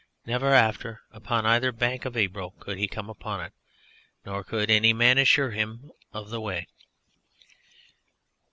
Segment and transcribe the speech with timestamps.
[0.25, 3.53] Never after upon either bank of Ebro could he come upon it,
[4.25, 6.65] nor could any man assure him of the way.